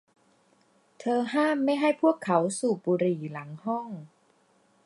[0.99, 3.89] เธอห้ามไม่ให้พวกเขาสูบบุหรี่หลังห้อง